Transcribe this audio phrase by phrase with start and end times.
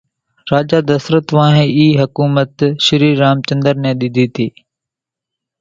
[0.51, 2.53] راجا دسرت وانھين اِي حُڪومت
[2.85, 4.47] شري رام چنۮر نين ۮيوي تي